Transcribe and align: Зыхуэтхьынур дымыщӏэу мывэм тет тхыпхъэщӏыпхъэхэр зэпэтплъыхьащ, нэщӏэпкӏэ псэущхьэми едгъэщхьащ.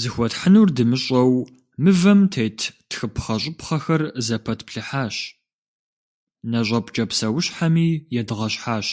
Зыхуэтхьынур 0.00 0.68
дымыщӏэу 0.76 1.32
мывэм 1.82 2.20
тет 2.32 2.58
тхыпхъэщӏыпхъэхэр 2.90 4.02
зэпэтплъыхьащ, 4.26 5.16
нэщӏэпкӏэ 6.50 7.04
псэущхьэми 7.10 7.88
едгъэщхьащ. 8.20 8.88